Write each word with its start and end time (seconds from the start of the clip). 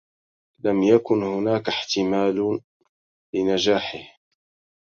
لم 0.63 0.83
يكن 0.83 1.23
هناك 1.23 1.67
احتمال 1.67 2.61
لنجاحه. 3.33 3.99